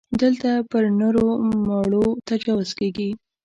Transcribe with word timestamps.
دلته 0.21 0.49
پر 0.71 0.83
نرو 0.99 1.27
مړو 1.69 2.05
تجاوز 2.27 2.69
کېږي. 2.79 3.09